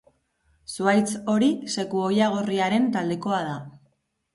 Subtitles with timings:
[0.75, 3.59] Zuhaitz hori sekuoia gorriaren taldekoa da.